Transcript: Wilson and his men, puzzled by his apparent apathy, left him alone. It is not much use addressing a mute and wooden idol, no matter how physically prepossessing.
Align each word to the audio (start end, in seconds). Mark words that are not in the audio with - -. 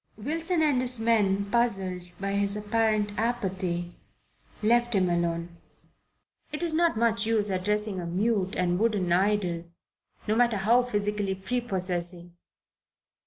Wilson 0.17 0.63
and 0.63 0.81
his 0.81 0.99
men, 0.99 1.45
puzzled 1.51 2.09
by 2.19 2.31
his 2.31 2.57
apparent 2.57 3.15
apathy, 3.19 3.93
left 4.63 4.95
him 4.95 5.11
alone. 5.11 5.57
It 6.51 6.63
is 6.63 6.73
not 6.73 6.97
much 6.97 7.27
use 7.27 7.51
addressing 7.51 7.99
a 7.99 8.07
mute 8.07 8.55
and 8.55 8.79
wooden 8.79 9.13
idol, 9.13 9.65
no 10.27 10.35
matter 10.35 10.57
how 10.57 10.81
physically 10.81 11.35
prepossessing. 11.35 12.35